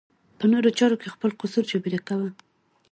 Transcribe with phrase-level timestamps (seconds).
[0.37, 2.29] په نورو چارو کې خپل قصور جبېره کوي.